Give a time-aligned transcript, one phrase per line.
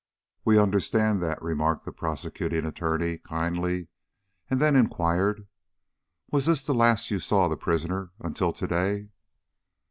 [0.43, 3.87] "We understand that," remarked the Prosecuting Attorney, kindly,
[4.49, 5.45] and then inquired:
[6.31, 9.09] "Was this the last you saw of the prisoner until to day?"